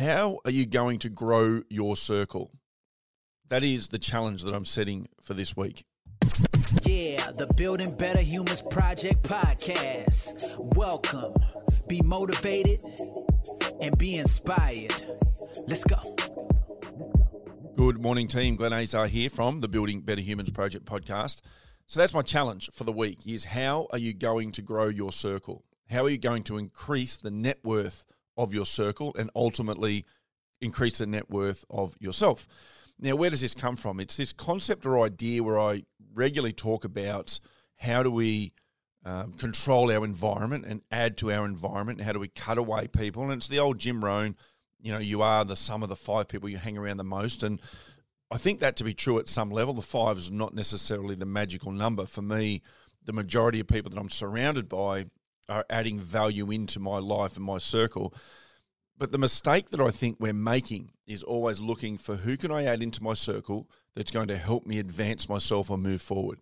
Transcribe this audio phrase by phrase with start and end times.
[0.00, 2.52] How are you going to grow your circle?
[3.50, 5.84] That is the challenge that I'm setting for this week.
[6.86, 10.58] Yeah, the Building Better Humans Project podcast.
[10.74, 11.34] Welcome.
[11.86, 12.78] Be motivated
[13.82, 14.94] and be inspired.
[15.68, 16.16] Let's go.
[17.76, 18.56] Good morning, team.
[18.56, 21.42] Glenn Azar here from the Building Better Humans Project podcast.
[21.86, 25.12] So that's my challenge for the week is how are you going to grow your
[25.12, 25.66] circle?
[25.90, 28.06] How are you going to increase the net worth
[28.36, 30.04] of your circle and ultimately
[30.60, 32.46] increase the net worth of yourself?
[32.98, 33.98] Now, where does this come from?
[33.98, 37.40] It's this concept or idea where I regularly talk about
[37.78, 38.52] how do we
[39.04, 42.02] um, control our environment and add to our environment?
[42.02, 43.22] How do we cut away people?
[43.22, 44.36] And it's the old Jim Rohn,
[44.82, 47.42] you know, you are the sum of the five people you hang around the most.
[47.42, 47.60] And
[48.30, 49.74] I think that to be true at some level.
[49.74, 52.06] The five is not necessarily the magical number.
[52.06, 52.62] For me,
[53.04, 55.06] the majority of people that I'm surrounded by
[55.48, 58.14] are adding value into my life and my circle.
[58.96, 62.64] But the mistake that I think we're making is always looking for who can I
[62.64, 66.40] add into my circle that's going to help me advance myself or move forward.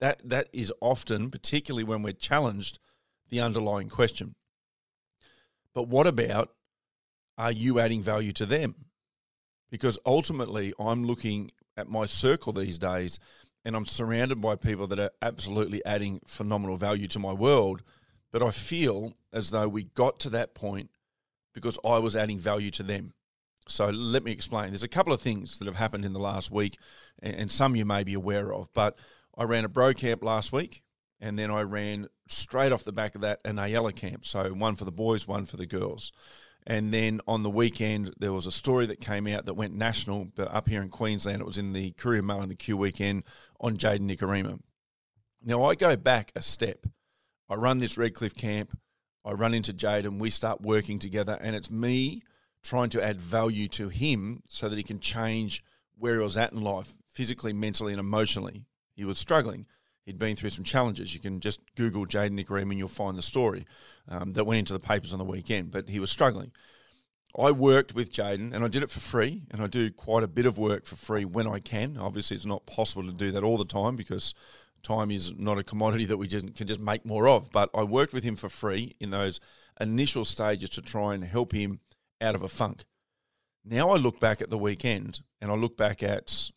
[0.00, 2.80] That that is often, particularly when we're challenged,
[3.30, 4.34] the underlying question.
[5.74, 6.50] But what about
[7.38, 8.74] are you adding value to them?
[9.70, 13.18] Because ultimately I'm looking at my circle these days
[13.64, 17.82] and I'm surrounded by people that are absolutely adding phenomenal value to my world
[18.32, 20.90] but I feel as though we got to that point
[21.54, 23.12] because I was adding value to them.
[23.68, 24.70] So let me explain.
[24.70, 26.78] There's a couple of things that have happened in the last week,
[27.22, 28.72] and some you may be aware of.
[28.72, 28.98] But
[29.36, 30.82] I ran a bro camp last week,
[31.20, 34.26] and then I ran straight off the back of that an Ayala camp.
[34.26, 36.12] So one for the boys, one for the girls.
[36.66, 40.26] And then on the weekend, there was a story that came out that went national,
[40.36, 43.24] but up here in Queensland, it was in the Courier Mail and the Q Weekend
[43.60, 44.60] on Jayden Nikorima.
[45.44, 46.86] Now, I go back a step.
[47.52, 48.78] I run this Redcliffe camp.
[49.26, 51.36] I run into Jade and we start working together.
[51.38, 52.22] And it's me
[52.62, 55.62] trying to add value to him so that he can change
[55.98, 58.64] where he was at in life, physically, mentally, and emotionally.
[58.94, 59.66] He was struggling.
[60.06, 61.12] He'd been through some challenges.
[61.12, 63.66] You can just Google Jayden Nikorima and you'll find the story
[64.08, 65.72] um, that went into the papers on the weekend.
[65.72, 66.52] But he was struggling.
[67.38, 69.42] I worked with Jayden and I did it for free.
[69.50, 71.98] And I do quite a bit of work for free when I can.
[71.98, 74.32] Obviously, it's not possible to do that all the time because
[74.82, 77.50] time is not a commodity that we just can just make more of.
[77.50, 79.40] But I worked with him for free in those
[79.80, 81.80] initial stages to try and help him
[82.20, 82.84] out of a funk.
[83.64, 86.50] Now I look back at the weekend and I look back at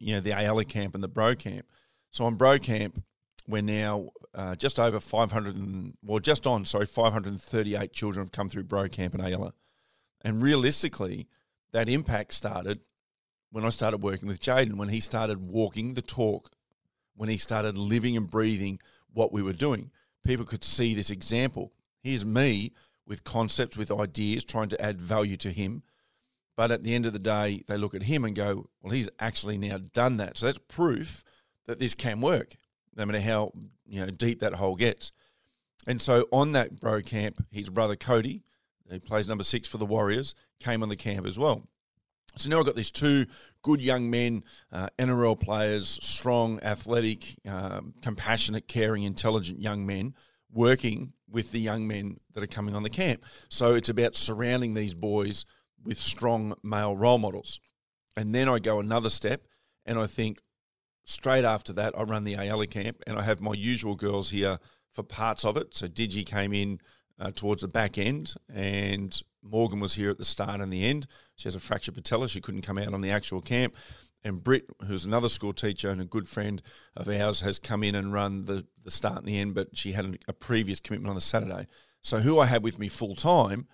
[0.00, 1.66] you know the Ayala camp and the Bro camp.
[2.10, 3.02] So on Bro camp,
[3.46, 8.48] we're now uh, just over 500 and well just on sorry 538 children have come
[8.48, 9.52] through Bro camp and Ayala.
[10.22, 11.28] And realistically,
[11.72, 12.80] that impact started
[13.50, 16.50] when I started working with Jayden when he started walking the talk
[17.16, 18.78] when he started living and breathing
[19.12, 19.90] what we were doing.
[20.24, 21.72] People could see this example.
[22.02, 22.72] Here's me
[23.06, 25.82] with concepts, with ideas, trying to add value to him.
[26.56, 29.08] But at the end of the day, they look at him and go, well, he's
[29.18, 30.38] actually now done that.
[30.38, 31.24] So that's proof
[31.66, 32.56] that this can work,
[32.96, 33.52] no matter how
[33.86, 35.12] you know deep that hole gets.
[35.86, 38.42] And so on that bro camp, his brother Kodi,
[38.88, 41.66] who plays number six for the Warriors, came on the camp as well.
[42.36, 43.26] So now I've got these two
[43.62, 50.14] good young men, uh, NRL players, strong, athletic, um, compassionate, caring, intelligent young men
[50.52, 53.24] working with the young men that are coming on the camp.
[53.48, 55.44] So it's about surrounding these boys
[55.84, 57.60] with strong male role models.
[58.16, 59.42] And then I go another step
[59.84, 60.40] and I think
[61.04, 64.58] straight after that, I run the Ayala camp and I have my usual girls here
[64.92, 65.74] for parts of it.
[65.76, 66.78] So Digi came in
[67.18, 71.06] uh, towards the back end and Morgan was here at the start and the end.
[71.36, 72.28] She has a fractured patella.
[72.28, 73.74] She couldn't come out on the actual camp.
[74.22, 76.62] And Britt, who's another school teacher and a good friend
[76.96, 79.92] of ours, has come in and run the, the start and the end, but she
[79.92, 81.66] had a, previous commitment on the Saturday.
[82.00, 83.66] So who I had with me full time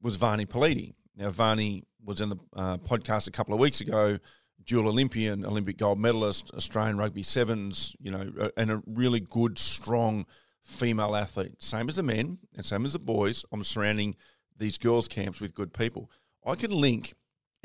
[0.00, 0.94] was Varney Pelite.
[1.16, 4.18] Now, Varney was in the uh, podcast a couple of weeks ago,
[4.64, 10.24] dual Olympian, Olympic gold medalist, Australian rugby sevens, you know, and a really good, strong
[10.66, 11.62] female athlete.
[11.62, 13.44] Same as the men and same as the boys.
[13.50, 14.16] I'm surrounding–
[14.58, 16.10] these girls' camps with good people.
[16.44, 17.14] I can link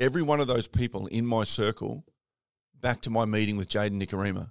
[0.00, 2.04] every one of those people in my circle
[2.80, 4.50] back to my meeting with Jayden Nikorima.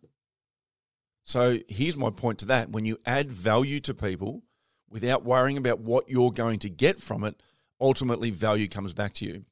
[1.23, 2.69] So here's my point to that.
[2.69, 4.43] When you add value to people
[4.89, 7.41] without worrying about what you're going to get from it,
[7.79, 9.45] ultimately value comes back to you.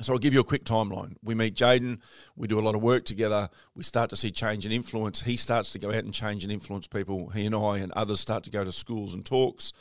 [0.00, 1.16] So I'll give you a quick timeline.
[1.22, 2.00] We meet Jayden,
[2.34, 5.20] we do a lot of work together, we start to see change and influence.
[5.20, 7.28] He starts to go out and change and influence people.
[7.28, 9.72] He and I and others start to go to schools and talks.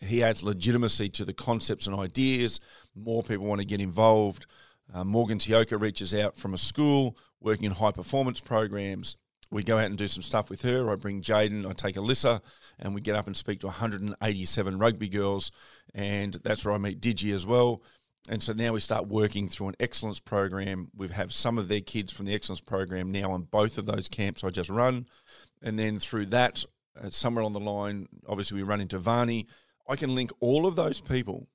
[0.00, 2.60] He adds legitimacy to the concepts and ideas.
[2.96, 4.46] More people want to get involved.
[4.92, 9.16] Uh, Morgan Tioka reaches out from a school working in high performance programs.
[9.50, 10.90] We go out and do some stuff with her.
[10.90, 12.40] I bring Jayden, I take Alyssa,
[12.78, 15.50] and we get up and speak to 187 rugby girls.
[15.94, 17.82] And that's where I meet Digi as well.
[18.28, 20.88] And so now we start working through an excellence program.
[20.94, 24.08] We have some of their kids from the excellence program now on both of those
[24.08, 25.06] camps I just run.
[25.60, 26.64] And then through that,
[27.00, 29.46] uh, somewhere on the line, obviously we run into Varney.
[29.88, 31.48] I can link all of those people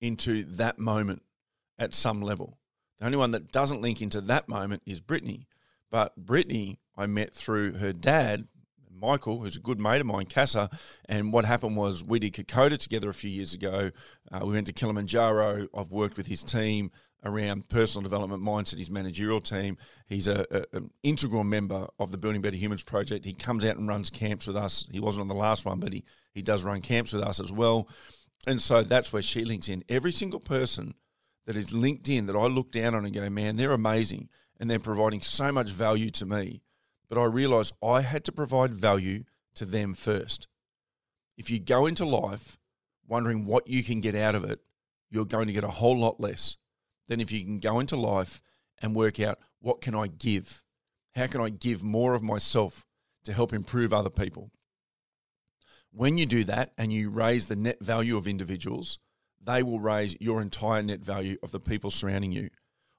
[0.00, 1.22] into that moment
[1.78, 2.58] at some level.
[2.98, 5.48] The only one that doesn't link into that moment is Brittany.
[5.90, 8.46] But Brittany, I met through her dad,
[9.00, 10.70] Michael, who's a good mate of mine, Casa.
[11.08, 13.90] And what happened was we did Kokoda together a few years ago.
[14.30, 15.68] Uh, we went to Kilimanjaro.
[15.76, 16.90] I've worked with his team
[17.24, 19.78] around personal development mindset, his managerial team.
[20.06, 23.24] He's a, a, an integral member of the Building Better Humans project.
[23.24, 24.86] He comes out and runs camps with us.
[24.90, 27.50] He wasn't on the last one, but he, he does run camps with us as
[27.50, 27.88] well.
[28.46, 29.84] And so that's where she links in.
[29.88, 30.94] Every single person
[31.46, 34.28] that is linked in that I look down on and go, man, they're amazing
[34.60, 36.62] and they're providing so much value to me.
[37.08, 39.24] But I realized I had to provide value
[39.54, 40.48] to them first.
[41.36, 42.58] If you go into life
[43.06, 44.60] wondering what you can get out of it,
[45.10, 46.56] you're going to get a whole lot less
[47.06, 48.42] than if you can go into life
[48.80, 50.62] and work out what can I give?
[51.14, 52.84] How can I give more of myself
[53.24, 54.50] to help improve other people?
[55.90, 58.98] When you do that and you raise the net value of individuals,
[59.42, 62.50] they will raise your entire net value of the people surrounding you.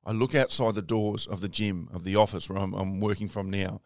[0.05, 3.27] I look outside the doors of the gym, of the office where I'm, I'm working
[3.27, 3.81] from now,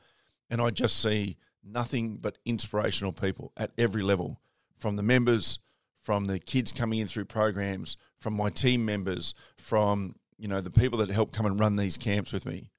[0.50, 4.40] and I just see nothing but inspirational people at every level
[4.78, 5.60] from the members,
[6.02, 10.72] from the kids coming in through programs, from my team members, from you know the
[10.72, 12.72] people that help come and run these camps with me.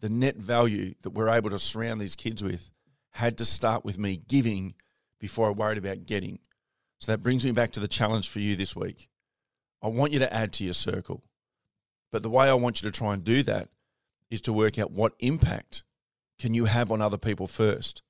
[0.00, 2.70] The net value that we're able to surround these kids with
[3.12, 4.74] had to start with me giving
[5.18, 6.38] before I worried about getting.
[7.00, 9.08] So that brings me back to the challenge for you this week.
[9.82, 11.24] I want you to add to your circle.
[12.10, 13.68] But the way I want you to try and do that
[14.30, 15.82] is to work out what impact
[16.38, 18.02] can you have on other people first?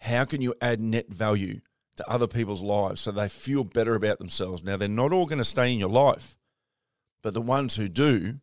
[0.00, 1.60] How can you add net value
[1.96, 4.62] to other people's lives so they feel better about themselves?
[4.62, 6.36] Now, they're not all going to stay in your life,
[7.22, 8.40] but the ones who do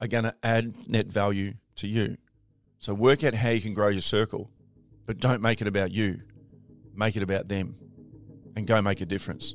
[0.00, 2.16] are going to add net value to you.
[2.78, 4.50] So work out how you can grow your circle,
[5.06, 6.22] but don't make it about you.
[6.94, 7.76] Make it about them
[8.56, 9.54] and go make a difference.